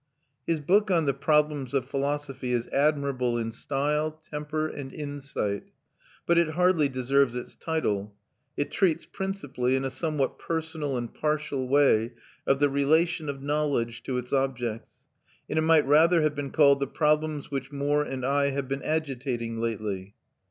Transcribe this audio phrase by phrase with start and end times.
[0.47, 5.65] His book on The Problems of Philosophy is admirable in style, temper, and insight,
[6.25, 8.15] but it hardly deserves its title;
[8.57, 12.13] it treats principally, in a somewhat personal and partial way,
[12.47, 15.05] of the relation of knowledge to its objects,
[15.47, 18.81] and it might rather have been called "The problems which Moore and I have been
[18.81, 20.15] agitating lately."